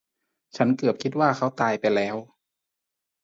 [0.55, 2.15] ฉันเกือบคิดว่าเขาตายไปแล้ว